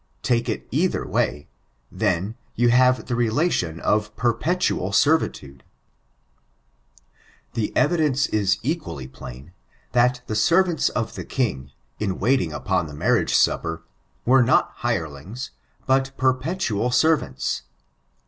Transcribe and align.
Take 0.23 0.49
it 0.49 0.67
either 0.71 1.05
way, 1.07 1.47
then, 1.91 2.33
you 2.55 2.69
have 2.69 3.05
the 3.05 3.15
relation 3.15 3.79
of 3.79 4.15
perpetual 4.15 4.91
servitude. 4.91 5.63
^^«^«^t^fe^B^^"k^k^h# 7.53 7.67
530 7.75 8.15
STRIOTURES 8.15 8.21
The 8.31 8.33
evideDce 8.33 8.33
is 8.41 8.57
equally 8.63 9.07
plain, 9.07 9.53
that 9.91 10.21
the 10.25 10.33
servants 10.35 10.89
of 10.89 11.13
the 11.13 11.23
king, 11.25 11.71
in 11.99 12.17
waiting 12.17 12.51
upon 12.51 12.87
the 12.87 12.95
marriage 12.95 13.35
supper, 13.35 13.83
were 14.25 14.41
not 14.41 14.71
hirelings, 14.77 15.51
but 15.85 16.17
perpetual 16.17 16.89
servants. 16.89 17.61